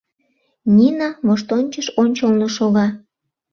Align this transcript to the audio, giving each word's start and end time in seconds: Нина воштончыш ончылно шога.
Нина 0.75 1.09
воштончыш 1.27 1.87
ончылно 2.01 2.47
шога. 2.55 2.87